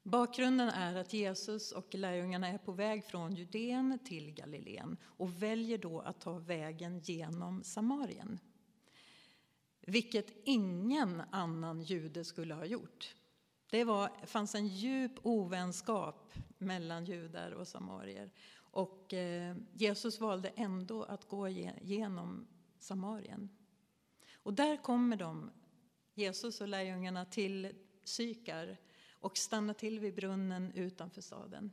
Bakgrunden 0.03 0.69
är 0.69 0.95
att 0.95 1.13
Jesus 1.13 1.71
och 1.71 1.95
lärjungarna 1.95 2.47
är 2.47 2.57
på 2.57 2.71
väg 2.71 3.05
från 3.05 3.35
Judeen 3.35 4.00
till 4.05 4.31
Galileen 4.31 4.97
och 5.03 5.43
väljer 5.43 5.77
då 5.77 6.00
att 6.00 6.21
ta 6.21 6.38
vägen 6.38 7.00
genom 7.00 7.63
Samarien. 7.63 8.39
Vilket 9.86 10.34
ingen 10.44 11.22
annan 11.32 11.82
jude 11.82 12.24
skulle 12.24 12.54
ha 12.54 12.66
gjort. 12.66 13.16
Det 13.70 13.84
var, 13.84 14.25
fanns 14.25 14.56
en 14.56 14.68
djup 14.68 15.12
ovänskap 15.24 16.34
mellan 16.58 17.06
judar 17.06 17.52
och 17.52 17.68
samarier. 17.68 18.32
Och 18.56 19.13
eh, 19.13 19.56
Jesus 19.74 20.20
valde 20.20 20.50
ändå 20.50 21.04
att 21.04 21.28
gå 21.28 21.50
genom 21.82 22.48
Samarien. 22.80 23.50
Och 24.34 24.54
där 24.54 24.78
kommer 24.78 25.18
de, 25.18 25.52
Jesus 26.13 26.62
och 26.62 26.68
lärjungarna, 26.68 27.25
till 27.25 27.72
Sykar 28.04 28.78
och 29.12 29.38
stannar 29.38 29.74
till 29.74 30.00
vid 30.00 30.16
brunnen 30.16 30.72
utanför 30.72 31.22
staden. 31.22 31.72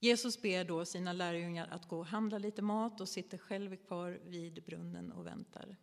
Jesus 0.00 0.42
ber 0.42 0.64
då 0.64 0.84
sina 0.84 1.12
lärjungar 1.12 1.68
att 1.70 1.88
gå 1.88 1.98
och 1.98 2.06
handla 2.06 2.38
lite 2.38 2.62
mat 2.62 3.00
och 3.00 3.08
sitter 3.08 3.38
själv 3.38 3.76
kvar 3.76 4.20
vid 4.24 4.64
brunnen 4.64 5.12
och 5.12 5.26
väntar. 5.26 5.76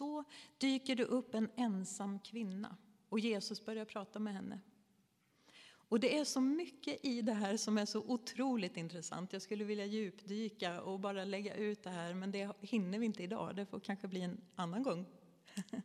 Då 0.00 0.24
dyker 0.58 0.96
det 0.96 1.04
upp 1.04 1.34
en 1.34 1.50
ensam 1.56 2.18
kvinna 2.18 2.76
och 3.08 3.20
Jesus 3.20 3.64
börjar 3.64 3.84
prata 3.84 4.18
med 4.18 4.34
henne. 4.34 4.60
Och 5.62 6.00
det 6.00 6.18
är 6.18 6.24
så 6.24 6.40
mycket 6.40 7.04
i 7.04 7.22
det 7.22 7.32
här 7.32 7.56
som 7.56 7.78
är 7.78 7.86
så 7.86 8.00
otroligt 8.00 8.76
intressant. 8.76 9.32
Jag 9.32 9.42
skulle 9.42 9.64
vilja 9.64 9.84
djupdyka 9.84 10.82
och 10.82 11.00
bara 11.00 11.24
lägga 11.24 11.54
ut 11.54 11.82
det 11.82 11.90
här, 11.90 12.14
men 12.14 12.30
det 12.30 12.52
hinner 12.60 12.98
vi 12.98 13.06
inte 13.06 13.22
idag. 13.22 13.56
Det 13.56 13.66
får 13.66 13.80
kanske 13.80 14.08
bli 14.08 14.22
en 14.22 14.40
annan 14.54 14.82
gång. 14.82 15.06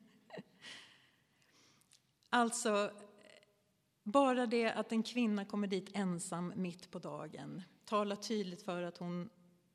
alltså, 2.29 2.91
bara 4.03 4.45
det 4.45 4.72
att 4.72 4.91
en 4.91 5.03
kvinna 5.03 5.45
kommer 5.45 5.67
dit 5.67 5.89
ensam 5.93 6.53
mitt 6.55 6.91
på 6.91 7.00
dagen 7.00 7.62
talar 7.86 8.15
tydligt 8.15 8.62
för 8.62 8.84
att 8.84 8.98
hon 8.98 9.29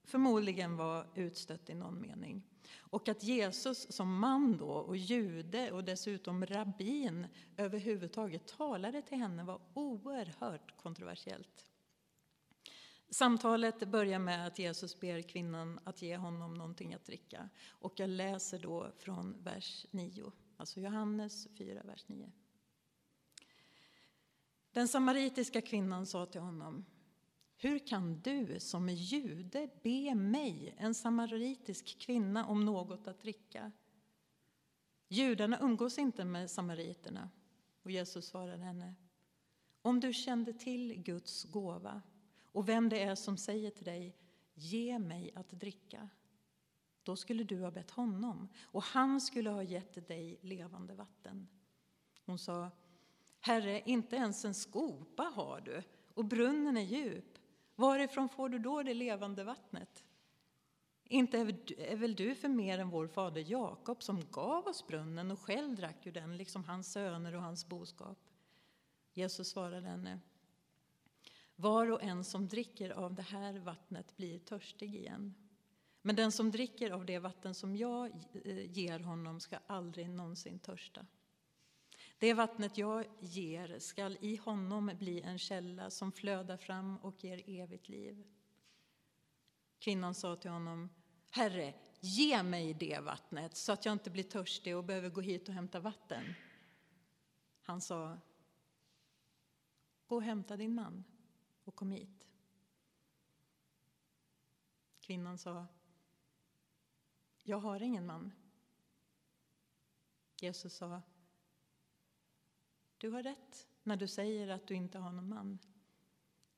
förmodligen 0.05 0.77
var 0.77 1.07
utstött 1.15 1.71
i 1.71 1.75
någon 1.75 2.01
mening. 2.01 2.50
Och 2.79 3.09
att 3.09 3.23
Jesus 3.23 3.93
som 3.93 4.19
man 4.19 4.57
då 4.57 4.71
och 4.71 4.97
jude 4.97 5.73
och 5.73 5.85
dessutom 5.85 6.47
rabbin 6.47 7.27
överhuvudtaget 7.57 8.47
talade 8.47 9.03
till 9.03 9.19
henne 9.19 9.45
var 9.45 9.61
oerhört 9.75 10.77
kontroversiellt. 10.77 11.71
Samtalet 13.11 13.89
börjar 13.89 14.19
med 14.19 14.47
att 14.47 14.59
Jesus 14.59 15.01
ber 15.01 15.23
kvinnan 15.23 15.81
att 15.85 16.03
ge 16.03 16.17
honom 16.17 16.55
någonting 16.55 16.95
att 16.95 17.05
dricka. 17.05 17.49
Och 17.69 18.01
jag 18.01 18.11
läser 18.11 18.59
då 18.59 18.93
från 18.99 19.43
vers 19.43 19.87
9, 19.91 20.33
alltså 20.57 20.81
Johannes 20.81 21.49
4, 21.59 21.83
vers 21.83 22.05
9. 22.09 22.33
Den 24.73 24.89
samaritiska 24.89 25.61
kvinnan 25.61 26.07
sa 26.07 26.27
till 26.27 26.41
honom 26.41 26.85
hur 27.63 27.79
kan 27.79 28.21
du 28.21 28.61
som 28.61 28.89
är 28.89 28.93
jude 28.93 29.69
be 29.83 30.15
mig, 30.15 30.75
en 30.79 30.95
samaritisk 30.95 31.99
kvinna, 31.99 32.47
om 32.47 32.65
något 32.65 33.09
att 33.09 33.21
dricka? 33.21 33.73
Judarna 35.09 35.59
umgås 35.61 35.99
inte 35.99 36.25
med 36.25 36.51
samariterna. 36.51 37.31
Och 37.83 37.91
Jesus 37.91 38.27
svarade 38.27 38.63
henne, 38.63 38.95
om 39.83 40.01
du 40.01 40.13
kände 40.13 40.53
till 40.53 41.03
Guds 41.03 41.45
gåva 41.45 42.03
och 42.45 42.69
vem 42.69 42.89
det 42.89 43.03
är 43.03 43.15
som 43.15 43.37
säger 43.37 43.71
till 43.71 43.85
dig, 43.85 44.17
ge 44.55 44.99
mig 44.99 45.33
att 45.35 45.51
dricka, 45.51 46.09
då 47.03 47.17
skulle 47.17 47.45
du 47.45 47.61
ha 47.61 47.71
bett 47.71 47.91
honom 47.91 48.49
och 48.63 48.83
han 48.83 49.21
skulle 49.21 49.51
ha 49.51 49.63
gett 49.63 50.09
dig 50.09 50.39
levande 50.43 50.95
vatten. 50.95 51.49
Hon 52.27 52.39
sa, 52.39 52.71
Herre, 53.41 53.83
inte 53.87 54.17
ens 54.17 54.45
en 54.45 54.55
skopa 54.55 55.23
har 55.23 55.61
du 55.61 55.83
och 56.15 56.25
brunnen 56.25 56.77
är 56.77 56.83
djup. 56.83 57.30
Varifrån 57.81 58.29
får 58.29 58.49
du 58.49 58.59
då 58.59 58.83
det 58.83 58.95
levande 58.95 59.45
vattnet? 59.45 60.05
Inte 61.05 61.39
är 61.39 61.97
väl 61.97 62.15
du 62.15 62.35
för 62.35 62.49
mer 62.49 62.79
än 62.79 62.91
vår 62.91 63.07
fader 63.07 63.45
Jakob 63.47 64.03
som 64.03 64.31
gav 64.31 64.67
oss 64.67 64.87
brunnen 64.87 65.31
och 65.31 65.41
själv 65.41 65.77
drack 65.77 66.07
ur 66.07 66.13
den, 66.13 66.37
liksom 66.37 66.65
hans 66.65 66.93
söner 66.93 67.35
och 67.35 67.43
hans 67.43 67.69
boskap? 67.69 68.19
Jesus 69.13 69.51
svarade 69.51 69.87
henne. 69.87 70.21
Var 71.57 71.91
och 71.91 72.03
en 72.03 72.25
som 72.25 72.49
dricker 72.49 72.91
av 72.91 73.15
det 73.15 73.23
här 73.23 73.59
vattnet 73.59 74.17
blir 74.17 74.39
törstig 74.39 74.95
igen. 74.95 75.35
Men 76.03 76.17
den 76.17 76.33
som 76.33 76.51
dricker 76.51 76.91
av 76.91 77.07
det 77.07 77.19
vatten 77.19 77.55
som 77.55 77.77
jag 77.77 78.13
eh, 78.45 78.71
ger 78.79 78.99
honom 78.99 79.41
ska 79.41 79.59
aldrig 79.67 80.11
någonsin 80.11 80.59
törsta. 80.59 81.07
Det 82.21 82.35
vattnet 82.35 82.79
jag 82.79 83.07
ger 83.21 83.79
skall 83.79 84.19
i 84.21 84.37
honom 84.37 84.91
bli 84.99 85.21
en 85.21 85.39
källa 85.39 85.91
som 85.91 86.13
flödar 86.13 86.57
fram 86.57 86.97
och 86.97 87.25
ger 87.25 87.43
evigt 87.47 87.89
liv. 87.89 88.27
Kvinnan 89.79 90.15
sa 90.15 90.37
till 90.37 90.51
honom, 90.51 90.91
Herre, 91.31 91.75
ge 92.01 92.43
mig 92.43 92.75
det 92.75 92.99
vattnet 92.99 93.57
så 93.57 93.73
att 93.73 93.85
jag 93.85 93.93
inte 93.93 94.11
blir 94.11 94.23
törstig 94.23 94.77
och 94.77 94.85
behöver 94.85 95.09
gå 95.09 95.21
hit 95.21 95.49
och 95.49 95.55
hämta 95.55 95.81
vatten. 95.81 96.35
Han 97.63 97.81
sa 97.81 98.19
Gå 100.07 100.17
och 100.17 100.23
hämta 100.23 100.57
din 100.57 100.75
man 100.75 101.05
och 101.65 101.75
kom 101.75 101.91
hit. 101.91 102.27
Kvinnan 105.01 105.39
sa 105.39 105.67
Jag 107.43 107.59
har 107.59 107.83
ingen 107.83 108.07
man. 108.07 108.33
Jesus 110.41 110.75
sa 110.75 111.03
du 113.01 113.11
har 113.11 113.23
rätt 113.23 113.69
när 113.83 113.97
du 113.97 114.09
säger 114.09 114.49
att 114.49 114.67
du 114.67 114.75
inte 114.75 114.99
har 114.99 115.13
någon 115.13 115.29
man. 115.29 115.59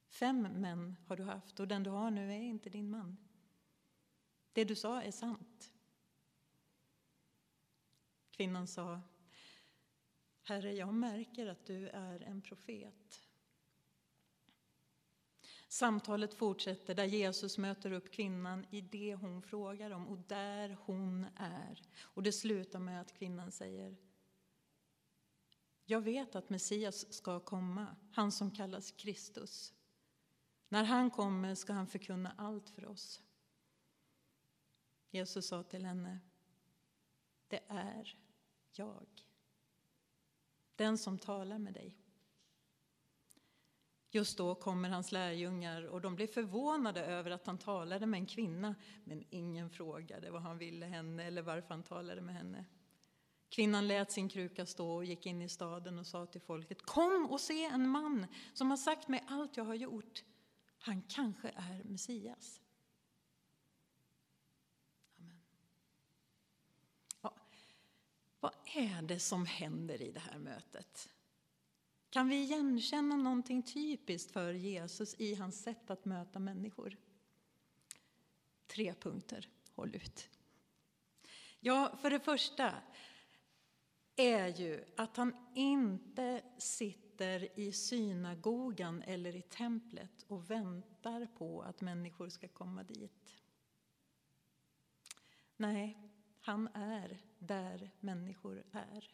Fem 0.08 0.42
män 0.42 0.96
har 1.06 1.16
du 1.16 1.22
haft 1.22 1.61
och 1.61 1.68
den 1.68 1.82
du 1.82 1.90
har 1.90 2.11
nu 2.11 2.32
är 2.32 2.40
inte 2.40 2.70
din 2.70 2.90
man. 2.90 3.16
Det 4.52 4.64
du 4.64 4.76
sa 4.76 5.02
är 5.02 5.11
sant. 5.11 5.72
Kvinnan 8.30 8.66
sa 8.66 9.00
Herre, 10.42 10.72
jag 10.72 10.94
märker 10.94 11.46
att 11.46 11.66
du 11.66 11.88
är 11.88 12.20
en 12.20 12.42
profet. 12.42 13.22
Samtalet 15.68 16.34
fortsätter 16.34 16.94
där 16.94 17.04
Jesus 17.04 17.58
möter 17.58 17.92
upp 17.92 18.12
kvinnan 18.12 18.66
i 18.70 18.80
det 18.80 19.14
hon 19.14 19.42
frågar 19.42 19.90
om 19.90 20.08
och 20.08 20.18
där 20.18 20.76
hon 20.80 21.26
är. 21.37 21.82
Och 22.00 22.22
det 22.22 22.32
slutar 22.32 22.78
med 22.78 23.00
att 23.00 23.12
kvinnan 23.12 23.52
säger 23.52 23.96
jag 25.84 26.00
vet 26.00 26.34
att 26.34 26.50
Messias 26.50 27.12
ska 27.12 27.40
komma, 27.40 27.96
han 28.12 28.32
som 28.32 28.50
kallas 28.50 28.90
Kristus. 28.90 29.74
När 30.68 30.84
han 30.84 31.10
kommer 31.10 31.54
ska 31.54 31.72
han 31.72 31.86
förkunna 31.86 32.34
allt 32.38 32.70
för 32.70 32.86
oss. 32.86 33.22
Jesus 35.10 35.48
sa 35.48 35.62
till 35.62 35.84
henne 35.84 36.20
Det 37.48 37.60
är 37.68 38.18
jag, 38.72 39.06
den 40.76 40.98
som 40.98 41.18
talar 41.18 41.58
med 41.58 41.74
dig. 41.74 41.98
Just 44.10 44.38
då 44.38 44.54
kommer 44.54 44.88
hans 44.88 45.12
lärjungar 45.12 45.82
och 45.82 46.00
de 46.00 46.16
blir 46.16 46.26
förvånade 46.26 47.04
över 47.04 47.30
att 47.30 47.46
han 47.46 47.58
talade 47.58 48.06
med 48.06 48.18
en 48.18 48.26
kvinna, 48.26 48.74
men 49.04 49.24
ingen 49.30 49.70
frågade 49.70 50.30
vad 50.30 50.42
han 50.42 50.58
ville 50.58 50.86
henne 50.86 51.24
eller 51.24 51.42
varför 51.42 51.68
han 51.68 51.82
talade 51.82 52.20
med 52.20 52.34
henne. 52.34 52.64
Kvinnan 53.52 53.88
lät 53.88 54.12
sin 54.12 54.28
kruka 54.28 54.66
stå 54.66 54.94
och 54.94 55.04
gick 55.04 55.26
in 55.26 55.42
i 55.42 55.49
staden 55.49 55.99
och 55.99 56.06
sa 56.06 56.26
till 56.26 56.40
folket 56.40 56.82
Kom 56.82 57.26
och 57.30 57.40
se 57.40 57.64
en 57.64 57.88
man 57.88 58.26
som 58.52 58.71
har 58.71 58.76
sagt 58.76 59.09
mig 59.09 59.25
allt 59.26 59.56
jag 59.56 59.64
har 59.64 59.75
gjort. 59.75 60.25
Han 60.78 61.02
kanske 61.02 61.49
är 61.49 61.85
Messias. 61.85 62.61
Amen. 65.18 65.40
Ja. 67.23 67.35
Vad 68.40 68.54
är 68.64 69.02
det 69.02 69.18
som 69.18 69.47
händer 69.47 70.02
i 70.02 70.12
det 70.12 70.21
här 70.21 70.38
mötet? 70.38 71.09
Kan 72.11 72.28
vi 72.28 72.42
igenkänna 72.42 73.16
någonting 73.16 73.62
typiskt 73.62 74.32
för 74.32 74.52
Jesus 74.52 75.14
i 75.18 75.35
hans 75.35 75.62
sätt 75.62 75.90
att 75.90 76.04
möta 76.04 76.38
människor? 76.38 76.97
Tre 78.66 78.94
punkter. 78.94 79.49
Håll 79.75 79.94
ut. 79.94 80.28
Ja, 81.61 81.97
för 82.02 82.11
det 82.11 82.21
första 82.21 82.75
är 84.16 84.49
ju 84.49 84.85
att 84.97 85.16
han 85.16 85.35
inte 85.54 86.42
sitter 86.59 87.59
i 87.61 87.73
synagogan 87.73 89.02
eller 89.02 89.37
i 89.37 89.42
templet 89.42 90.25
och 90.28 90.50
väntar 90.50 91.26
på 91.26 91.62
att 91.62 91.81
människor 91.81 92.28
ska 92.28 92.49
komma 92.49 92.83
dit. 92.83 93.36
Nej, 95.56 95.99
han 96.41 96.69
är 96.75 97.19
där 97.39 97.91
människor 98.00 98.65
är. 98.73 99.13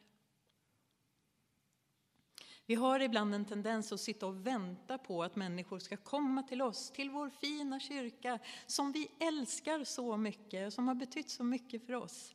Vi 2.66 2.74
har 2.74 3.00
ibland 3.00 3.34
en 3.34 3.44
tendens 3.44 3.92
att 3.92 4.00
sitta 4.00 4.26
och 4.26 4.46
vänta 4.46 4.98
på 4.98 5.22
att 5.22 5.36
människor 5.36 5.78
ska 5.78 5.96
komma 5.96 6.42
till 6.42 6.62
oss, 6.62 6.90
till 6.90 7.10
vår 7.10 7.30
fina 7.30 7.80
kyrka 7.80 8.38
som 8.66 8.92
vi 8.92 9.10
älskar 9.20 9.84
så 9.84 10.16
mycket 10.16 10.66
och 10.66 10.72
som 10.72 10.88
har 10.88 10.94
betytt 10.94 11.30
så 11.30 11.44
mycket 11.44 11.86
för 11.86 11.92
oss. 11.92 12.34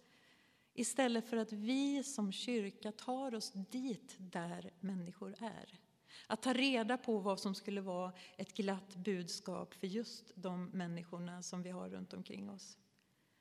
Istället 0.73 1.27
för 1.27 1.37
att 1.37 1.53
vi 1.53 2.03
som 2.03 2.31
kyrka 2.31 2.91
tar 2.91 3.35
oss 3.35 3.51
dit 3.51 4.15
där 4.17 4.73
människor 4.79 5.35
är. 5.39 5.79
Att 6.27 6.41
ta 6.41 6.53
reda 6.53 6.97
på 6.97 7.19
vad 7.19 7.39
som 7.39 7.55
skulle 7.55 7.81
vara 7.81 8.13
ett 8.37 8.53
glatt 8.53 8.95
budskap 8.95 9.73
för 9.73 9.87
just 9.87 10.31
de 10.35 10.65
människorna 10.65 11.41
som 11.41 11.63
vi 11.63 11.69
har 11.69 11.89
runt 11.89 12.13
omkring 12.13 12.49
oss. 12.49 12.77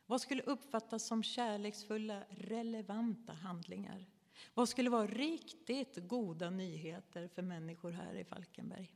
Vad 0.07 0.21
skulle 0.21 0.43
uppfattas 0.43 1.07
som 1.07 1.23
kärleksfulla, 1.23 2.25
relevanta 2.31 3.33
handlingar? 3.33 4.07
Vad 4.55 4.69
skulle 4.69 4.91
vara 4.91 5.07
riktigt 5.07 5.97
goda 6.09 6.51
nyheter 6.51 7.29
för 7.29 7.43
människor 7.43 7.91
här 7.91 8.15
i 8.15 8.25
Falkenberg? 8.25 8.93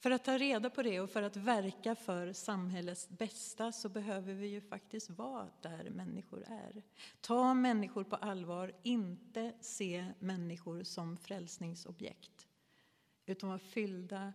För 0.00 0.10
att 0.10 0.24
ta 0.24 0.38
reda 0.38 0.70
på 0.70 0.82
det 0.82 1.00
och 1.00 1.10
för 1.10 1.22
att 1.22 1.36
verka 1.36 1.94
för 1.94 2.32
samhällets 2.32 3.08
bästa 3.08 3.72
så 3.72 3.88
behöver 3.88 4.34
vi 4.34 4.46
ju 4.46 4.60
faktiskt 4.60 5.10
vara 5.10 5.50
där 5.60 5.90
människor 5.90 6.44
är. 6.46 6.82
Ta 7.20 7.54
människor 7.54 8.04
på 8.04 8.16
allvar, 8.16 8.72
inte 8.82 9.52
se 9.60 10.06
människor 10.18 10.82
som 10.82 11.16
frälsningsobjekt 11.16 12.46
utan 13.26 13.48
vara 13.48 13.58
fyllda 13.58 14.32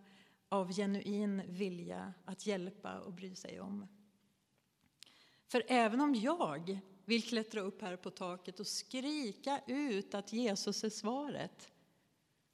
av 0.48 0.72
genuin 0.72 1.42
vilja 1.48 2.14
att 2.24 2.46
hjälpa 2.46 3.00
och 3.00 3.12
bry 3.12 3.34
sig 3.34 3.60
om. 3.60 3.86
För 5.46 5.62
även 5.68 6.00
om 6.00 6.14
jag 6.14 6.80
vill 7.04 7.22
klättra 7.22 7.60
upp 7.60 7.82
här 7.82 7.96
på 7.96 8.10
taket 8.10 8.60
och 8.60 8.66
skrika 8.66 9.60
ut 9.66 10.14
att 10.14 10.32
Jesus 10.32 10.84
är 10.84 10.90
svaret 10.90 11.70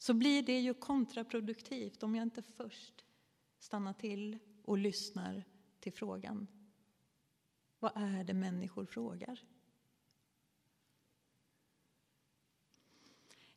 så 0.02 0.14
blir 0.14 0.42
det 0.42 0.60
ju 0.60 0.74
kontraproduktivt 0.74 2.02
om 2.02 2.14
jag 2.14 2.22
inte 2.22 2.42
först 2.42 3.04
stannar 3.58 3.92
till 3.92 4.38
och 4.64 4.78
lyssnar 4.78 5.44
till 5.80 5.92
frågan. 5.92 6.46
Vad 7.78 7.92
är 7.94 8.24
det 8.24 8.34
människor 8.34 8.86
frågar? 8.86 9.44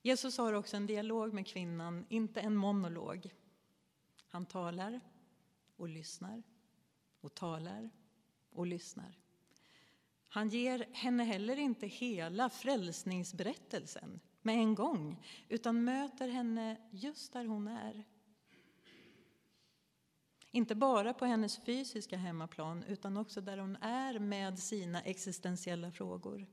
Jesus 0.01 0.37
har 0.37 0.53
också 0.53 0.77
en 0.77 0.87
dialog 0.87 1.33
med 1.33 1.47
kvinnan, 1.47 2.05
inte 2.09 2.41
en 2.41 2.55
monolog. 2.55 3.33
Han 4.27 4.45
talar 4.45 5.01
och 5.75 5.89
lyssnar 5.89 6.43
och 7.21 7.33
talar 7.33 7.89
och 8.49 8.67
lyssnar. 8.67 9.19
Han 10.27 10.49
ger 10.49 10.85
henne 10.91 11.23
heller 11.23 11.57
inte 11.57 11.87
hela 11.87 12.49
frälsningsberättelsen 12.49 14.19
med 14.45 14.55
en 14.55 14.75
gång 14.75 15.23
utan 15.49 15.83
möter 15.83 16.27
henne 16.27 16.77
just 16.91 17.33
där 17.33 17.45
hon 17.45 17.67
är. 17.67 18.03
Inte 20.51 20.75
bara 20.75 21.13
på 21.13 21.25
hennes 21.25 21.65
fysiska 21.65 22.17
hemmaplan 22.17 22.83
utan 22.83 23.17
också 23.17 23.41
där 23.41 23.57
hon 23.57 23.75
är 23.75 24.19
med 24.19 24.59
sina 24.59 25.01
existentiella 25.01 25.91
frågor. 25.91 26.45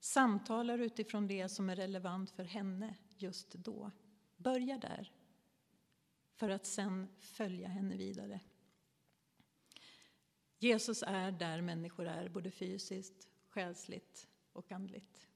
Samtalar 0.00 0.78
utifrån 0.78 1.26
det 1.26 1.48
som 1.48 1.70
är 1.70 1.76
relevant 1.76 2.30
för 2.30 2.44
henne 2.44 2.94
just 3.16 3.52
då. 3.52 3.90
Börja 4.36 4.78
där, 4.78 5.12
för 6.34 6.50
att 6.50 6.66
sen 6.66 7.08
följa 7.18 7.68
henne 7.68 7.96
vidare. 7.96 8.40
Jesus 10.58 11.04
är 11.06 11.30
där 11.30 11.60
människor 11.60 12.06
är, 12.06 12.28
både 12.28 12.50
fysiskt, 12.50 13.28
själsligt 13.48 14.28
och 14.52 14.72
andligt. 14.72 15.26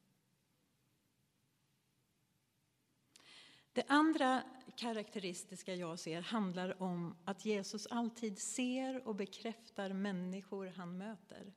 Det 3.81 3.87
andra 3.89 4.43
karaktäristiska 4.77 5.75
jag 5.75 5.99
ser 5.99 6.21
handlar 6.21 6.83
om 6.83 7.17
att 7.25 7.45
Jesus 7.45 7.87
alltid 7.87 8.39
ser 8.39 9.09
och 9.09 9.15
bekräftar 9.15 9.93
människor 9.93 10.67
han 10.67 10.99
möter. 10.99 11.53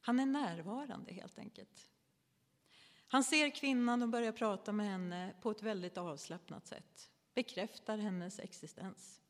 Han 0.00 0.20
är 0.20 0.26
närvarande, 0.26 1.12
helt 1.12 1.38
enkelt. 1.38 1.90
Han 3.08 3.24
ser 3.24 3.50
kvinnan 3.50 4.02
och 4.02 4.08
börjar 4.08 4.32
prata 4.32 4.72
med 4.72 4.86
henne 4.86 5.34
på 5.42 5.50
ett 5.50 5.62
väldigt 5.62 5.98
avslappnat 5.98 6.66
sätt, 6.66 7.10
bekräftar 7.34 7.98
hennes 7.98 8.38
existens. 8.38 9.20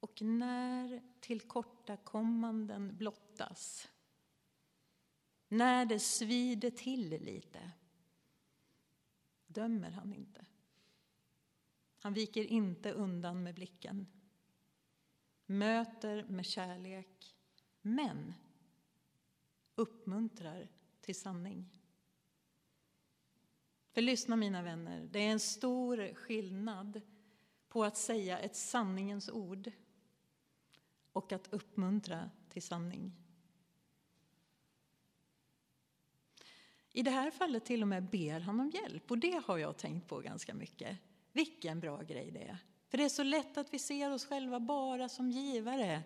Och 0.00 0.22
när 0.22 1.02
tillkortakommanden 1.20 2.96
blottas, 2.96 3.88
när 5.48 5.84
det 5.84 6.00
svider 6.00 6.70
till 6.70 7.08
lite, 7.08 7.70
dömer 9.56 9.90
han 9.90 10.12
inte. 10.12 10.46
Han 11.98 12.12
viker 12.12 12.44
inte 12.44 12.92
undan 12.92 13.42
med 13.42 13.54
blicken, 13.54 14.06
möter 15.46 16.24
med 16.24 16.46
kärlek, 16.46 17.36
men 17.80 18.34
uppmuntrar 19.74 20.68
till 21.00 21.14
sanning. 21.14 21.70
För 23.90 24.02
lyssna 24.02 24.36
mina 24.36 24.62
vänner, 24.62 25.08
det 25.12 25.18
är 25.18 25.30
en 25.30 25.40
stor 25.40 26.14
skillnad 26.14 27.00
på 27.68 27.84
att 27.84 27.96
säga 27.96 28.38
ett 28.38 28.56
sanningens 28.56 29.28
ord 29.28 29.70
och 31.12 31.32
att 31.32 31.52
uppmuntra 31.52 32.30
till 32.48 32.62
sanning. 32.62 33.25
I 36.96 37.02
det 37.02 37.10
här 37.10 37.30
fallet 37.30 37.64
till 37.64 37.82
och 37.82 37.88
med 37.88 38.02
ber 38.10 38.40
han 38.40 38.60
om 38.60 38.70
hjälp 38.70 39.10
och 39.10 39.18
det 39.18 39.42
har 39.46 39.58
jag 39.58 39.76
tänkt 39.76 40.08
på 40.08 40.18
ganska 40.18 40.54
mycket. 40.54 40.98
Vilken 41.32 41.80
bra 41.80 42.02
grej 42.02 42.30
det 42.30 42.42
är. 42.42 42.58
För 42.88 42.98
det 42.98 43.04
är 43.04 43.08
så 43.08 43.22
lätt 43.22 43.58
att 43.58 43.74
vi 43.74 43.78
ser 43.78 44.12
oss 44.12 44.26
själva 44.26 44.60
bara 44.60 45.08
som 45.08 45.30
givare. 45.30 46.02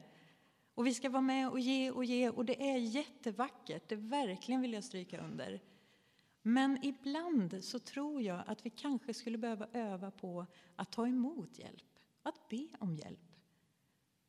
Och 0.74 0.86
vi 0.86 0.94
ska 0.94 1.10
vara 1.10 1.22
med 1.22 1.50
och 1.50 1.60
ge 1.60 1.90
och 1.90 2.04
ge 2.04 2.30
och 2.30 2.44
det 2.44 2.70
är 2.70 2.76
jättevackert, 2.76 3.88
det 3.88 3.96
verkligen 3.96 4.60
vill 4.60 4.72
jag 4.72 4.84
stryka 4.84 5.20
under. 5.20 5.60
Men 6.42 6.84
ibland 6.84 7.64
så 7.64 7.78
tror 7.78 8.22
jag 8.22 8.42
att 8.46 8.66
vi 8.66 8.70
kanske 8.70 9.14
skulle 9.14 9.38
behöva 9.38 9.66
öva 9.72 10.10
på 10.10 10.46
att 10.76 10.92
ta 10.92 11.06
emot 11.06 11.58
hjälp, 11.58 11.98
att 12.22 12.48
be 12.48 12.68
om 12.78 12.96
hjälp. 12.96 13.34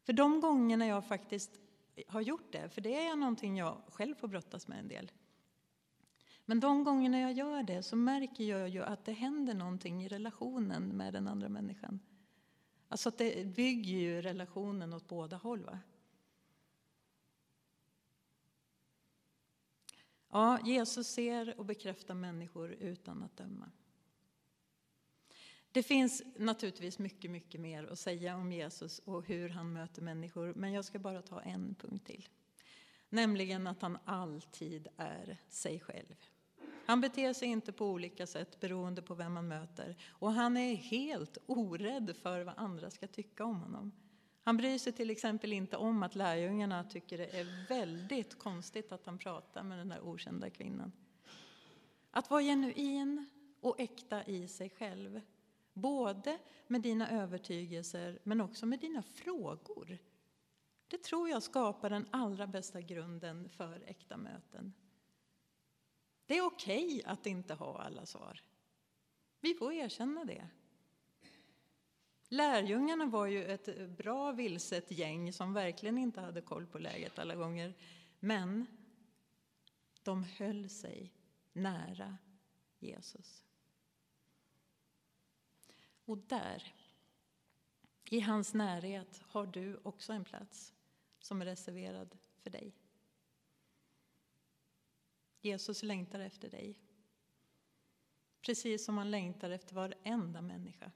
För 0.04 0.14
de 0.14 0.40
gångerna 0.40 0.86
jag 0.86 1.06
faktiskt 1.06 1.52
har 2.08 2.22
gjort 2.22 2.52
det, 2.52 2.70
för 2.70 2.82
det 2.82 3.06
är 3.06 3.16
någonting 3.16 3.58
jag 3.58 3.82
själv 3.88 4.16
får 4.16 4.28
brottas 4.28 4.68
med 4.68 4.80
en 4.80 4.88
del. 4.88 5.12
Men 6.52 6.60
de 6.60 6.84
gångerna 6.84 7.20
jag 7.22 7.34
gör 7.34 7.64
det 7.64 7.84
så 7.84 7.96
märker 7.96 8.44
jag 8.44 8.70
ju 8.70 8.84
att 8.84 9.06
det 9.06 9.12
händer 9.12 9.54
någonting 9.54 10.04
i 10.04 10.08
relationen 10.08 10.84
med 10.84 11.14
den 11.14 11.28
andra 11.28 11.50
människan. 11.50 12.00
Alltså 12.88 13.10
att 13.10 13.18
det 13.18 13.48
bygger 13.48 13.98
ju 13.98 14.22
relationen 14.22 14.94
åt 14.94 15.08
båda 15.08 15.38
håll. 15.38 15.66
Va? 15.66 15.80
Ja, 20.30 20.60
Jesus 20.66 21.08
ser 21.08 21.60
och 21.60 21.66
bekräftar 21.66 22.14
människor 22.14 22.72
utan 22.72 23.24
att 23.24 23.38
döma. 23.38 23.72
Det 25.72 25.84
finns 25.84 26.24
naturligtvis 26.38 27.00
mycket, 27.00 27.32
mycket 27.32 27.62
mer 27.62 27.84
att 27.84 28.00
säga 28.00 28.36
om 28.36 28.52
Jesus 28.52 29.00
och 29.00 29.28
hur 29.28 29.50
han 29.50 29.74
möter 29.74 30.02
människor, 30.02 30.54
men 30.54 30.74
jag 30.74 30.86
ska 30.86 31.00
bara 31.00 31.22
ta 31.22 31.42
en 31.42 31.76
punkt 31.76 32.06
till. 32.06 32.30
Nämligen 33.10 33.68
att 33.68 33.82
han 33.82 33.98
alltid 34.06 34.88
är 34.98 35.38
sig 35.50 35.80
själv. 35.80 36.16
Han 36.92 37.02
beter 37.02 37.34
sig 37.34 37.48
inte 37.48 37.72
på 37.72 37.86
olika 37.86 38.28
sätt 38.28 38.60
beroende 38.60 39.02
på 39.02 39.14
vem 39.16 39.34
man 39.34 39.48
möter 39.48 39.98
och 40.10 40.32
han 40.34 40.58
är 40.58 40.76
helt 40.76 41.38
orädd 41.46 42.16
för 42.16 42.44
vad 42.44 42.54
andra 42.58 42.90
ska 42.90 43.08
tycka 43.08 43.46
om 43.46 43.56
honom. 43.62 43.92
Han 44.44 44.58
bryr 44.58 44.78
sig 44.78 44.94
till 44.94 45.10
exempel 45.10 45.54
inte 45.54 45.78
om 45.78 46.04
att 46.04 46.16
lärjungarna 46.16 46.84
tycker 46.84 47.18
det 47.18 47.40
är 47.40 47.68
väldigt 47.70 48.40
konstigt 48.40 48.92
att 48.92 49.06
han 49.06 49.18
pratar 49.18 49.64
med 49.64 49.78
den 49.78 49.90
där 49.90 50.02
okända 50.02 50.50
kvinnan. 50.50 50.92
Att 52.12 52.30
vara 52.30 52.42
genuin 52.42 53.26
och 53.62 53.80
äkta 53.80 54.24
i 54.24 54.48
sig 54.48 54.70
själv, 54.70 55.22
både 55.74 56.40
med 56.68 56.82
dina 56.82 57.10
övertygelser 57.10 58.20
men 58.24 58.42
också 58.42 58.66
med 58.66 58.80
dina 58.80 59.02
frågor. 59.02 59.98
Det 60.88 61.04
tror 61.04 61.30
jag 61.30 61.44
skapar 61.44 61.90
den 61.90 62.06
allra 62.12 62.48
bästa 62.48 62.82
grunden 62.82 63.50
för 63.50 63.84
äkta 63.88 64.18
möten. 64.18 64.74
Det 66.32 66.38
är 66.38 66.46
okej 66.46 66.86
okay 66.86 67.04
att 67.04 67.26
inte 67.26 67.54
ha 67.54 67.82
alla 67.82 68.06
svar. 68.06 68.42
Vi 69.40 69.54
får 69.54 69.74
erkänna 69.74 70.26
det. 70.26 70.48
Lärjungarna 72.28 73.06
var 73.06 73.28
ju 73.28 73.46
ett 73.46 73.90
bra 73.90 74.32
vilset 74.32 74.92
gäng 74.92 75.34
som 75.34 75.54
verkligen 75.54 75.98
inte 75.98 76.22
hade 76.22 76.42
koll 76.42 76.66
på 76.66 76.80
läget 76.80 77.20
alla 77.20 77.36
gånger. 77.36 77.74
Men 78.20 78.66
de 80.04 80.24
höll 80.24 80.70
sig 80.70 81.14
nära 81.54 82.18
Jesus. 82.80 83.44
Och 86.06 86.18
där, 86.18 86.74
i 88.10 88.20
hans 88.20 88.54
närhet, 88.54 89.22
har 89.28 89.46
du 89.46 89.80
också 89.84 90.14
en 90.14 90.24
plats 90.24 90.74
som 91.20 91.42
är 91.42 91.46
reserverad 91.46 92.18
för 92.44 92.50
dig. 92.50 92.74
Jesus 95.42 95.84
längtar 95.84 96.20
efter 96.20 96.50
dig. 96.50 96.80
Precis 98.42 98.86
som 98.86 98.98
han 98.98 99.12
längtar 99.12 99.50
efter 99.50 99.76
varenda 99.76 100.42
människa. 100.42 100.92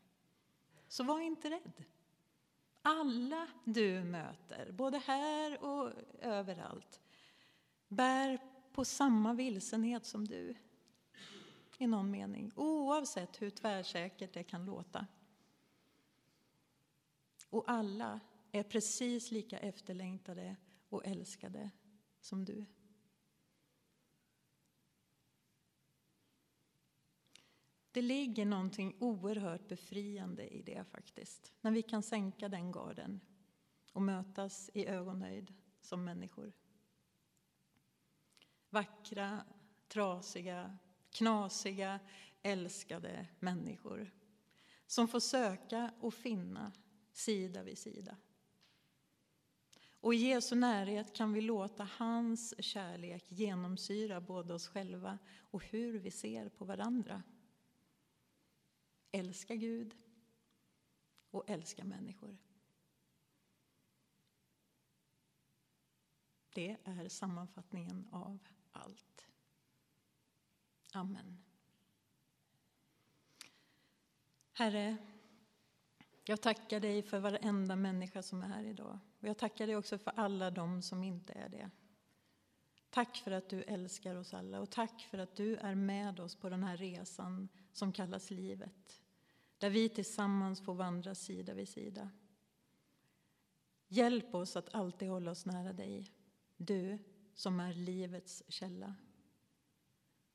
Så 0.87 1.03
var 1.03 1.19
inte 1.19 1.49
rädd. 1.49 1.83
Alla 2.81 3.47
du 3.63 4.03
möter, 4.03 4.71
både 4.71 4.97
här 4.97 5.63
och 5.63 5.91
överallt, 6.21 7.01
bär 7.87 8.39
på 8.71 8.85
samma 8.85 9.33
vilsenhet 9.33 10.05
som 10.05 10.27
du. 10.27 10.55
I 11.77 11.87
någon 11.87 12.11
mening, 12.11 12.51
oavsett 12.55 13.41
hur 13.41 13.49
tvärsäkert 13.49 14.33
det 14.33 14.43
kan 14.43 14.65
låta. 14.65 15.07
Och 17.49 17.63
alla 17.67 18.19
är 18.51 18.63
precis 18.63 19.31
lika 19.31 19.59
efterlängtade 19.59 20.55
och 20.89 21.05
älskade 21.05 21.69
som 22.21 22.45
du. 22.45 22.65
Det 27.95 28.01
ligger 28.01 28.45
någonting 28.45 28.95
oerhört 28.99 29.67
befriande 29.67 30.47
i 30.47 30.61
det 30.61 30.83
faktiskt. 30.91 31.53
När 31.61 31.71
vi 31.71 31.81
kan 31.81 32.03
sänka 32.03 32.49
den 32.49 32.71
garden 32.71 33.19
och 33.93 34.01
mötas 34.01 34.69
i 34.73 34.85
ögonhöjd 34.85 35.53
som 35.81 36.03
människor. 36.03 36.53
Vackra, 38.69 39.45
trasiga, 39.87 40.77
knasiga, 41.09 41.99
älskade 42.41 43.27
människor 43.39 44.11
som 44.87 45.07
får 45.07 45.19
söka 45.19 45.91
och 45.99 46.13
finna 46.13 46.71
sida 47.11 47.63
vid 47.63 47.77
sida. 47.77 48.17
Och 49.89 50.13
i 50.13 50.17
Jesu 50.17 50.55
närhet 50.55 51.15
kan 51.15 51.33
vi 51.33 51.41
låta 51.41 51.89
hans 51.97 52.63
kärlek 52.63 53.31
genomsyra 53.31 54.21
både 54.21 54.53
oss 54.53 54.67
själva 54.67 55.17
och 55.39 55.65
hur 55.65 55.99
vi 55.99 56.11
ser 56.11 56.49
på 56.49 56.65
varandra 56.65 57.23
älska 59.15 59.55
Gud 59.55 59.95
och 61.29 61.49
älska 61.49 61.83
människor. 61.83 62.37
Det 66.53 66.77
är 66.83 67.09
sammanfattningen 67.09 68.07
av 68.11 68.39
allt. 68.71 69.27
Amen. 70.93 71.43
Herre, 74.53 74.97
jag 76.23 76.41
tackar 76.41 76.79
dig 76.79 77.03
för 77.03 77.19
varenda 77.19 77.75
människa 77.75 78.21
som 78.21 78.41
är 78.41 78.47
här 78.47 78.63
idag. 78.63 78.99
Och 79.19 79.27
jag 79.27 79.37
tackar 79.37 79.67
dig 79.67 79.75
också 79.75 79.97
för 79.97 80.13
alla 80.15 80.51
de 80.51 80.81
som 80.81 81.03
inte 81.03 81.33
är 81.33 81.49
det. 81.49 81.69
Tack 82.89 83.17
för 83.17 83.31
att 83.31 83.49
du 83.49 83.63
älskar 83.63 84.15
oss 84.15 84.33
alla 84.33 84.59
och 84.59 84.71
tack 84.71 85.01
för 85.01 85.17
att 85.17 85.35
du 85.35 85.55
är 85.55 85.75
med 85.75 86.19
oss 86.19 86.35
på 86.35 86.49
den 86.49 86.63
här 86.63 86.77
resan 86.77 87.49
som 87.71 87.93
kallas 87.93 88.31
livet 88.31 89.04
där 89.57 89.69
vi 89.69 89.89
tillsammans 89.89 90.61
får 90.61 90.73
vandra 90.73 91.15
sida 91.15 91.53
vid 91.53 91.69
sida. 91.69 92.09
Hjälp 93.87 94.35
oss 94.35 94.55
att 94.55 94.75
alltid 94.75 95.09
hålla 95.09 95.31
oss 95.31 95.45
nära 95.45 95.73
dig, 95.73 96.11
du 96.57 96.97
som 97.33 97.59
är 97.59 97.73
livets 97.73 98.43
källa. 98.47 98.95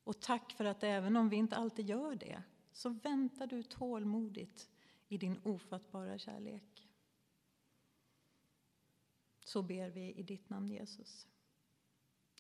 Och 0.05 0.21
tack 0.21 0.53
för 0.53 0.65
att 0.65 0.83
även 0.83 1.17
om 1.17 1.29
vi 1.29 1.37
inte 1.37 1.57
alltid 1.57 1.89
gör 1.89 2.15
det 2.15 2.43
så 2.73 2.89
väntar 2.89 3.47
du 3.47 3.63
tålmodigt 3.63 4.71
i 5.09 5.19
din 5.19 5.41
ofattbara 5.43 6.19
kärlek. 6.19 6.89
Så 9.45 9.63
ber 9.63 9.91
vi 9.91 10.13
i 10.13 10.23
ditt 10.23 10.51
namn 10.51 10.69
Jesus. 10.69 11.29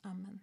Amen. 0.02 0.40